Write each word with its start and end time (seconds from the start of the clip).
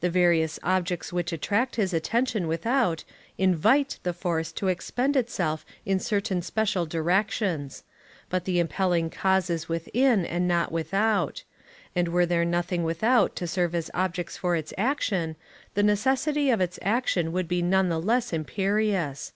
The 0.00 0.08
various 0.08 0.58
objects 0.62 1.12
which 1.12 1.30
attract 1.30 1.76
his 1.76 1.92
attention 1.92 2.48
without, 2.48 3.04
invite 3.36 3.98
the 4.02 4.14
force 4.14 4.50
to 4.52 4.68
expend 4.68 5.14
itself 5.14 5.66
in 5.84 5.98
certain 6.00 6.40
special 6.40 6.86
directions; 6.86 7.84
but 8.30 8.46
the 8.46 8.60
impelling 8.60 9.10
cause 9.10 9.50
is 9.50 9.68
within, 9.68 10.24
and 10.24 10.48
not 10.48 10.72
without; 10.72 11.44
and 11.94 12.08
were 12.08 12.24
there 12.24 12.46
nothing 12.46 12.82
without 12.82 13.36
to 13.36 13.46
serve 13.46 13.74
as 13.74 13.90
objects 13.92 14.38
for 14.38 14.56
its 14.56 14.72
action, 14.78 15.36
the 15.74 15.82
necessity 15.82 16.48
of 16.48 16.62
its 16.62 16.78
action 16.80 17.30
would 17.32 17.46
be 17.46 17.60
none 17.60 17.90
the 17.90 18.00
less 18.00 18.32
imperious. 18.32 19.34